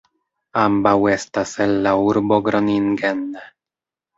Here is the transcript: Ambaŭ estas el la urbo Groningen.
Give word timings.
Ambaŭ 0.61 0.93
estas 1.11 1.53
el 1.65 1.75
la 1.89 1.93
urbo 2.07 2.41
Groningen. 2.49 3.25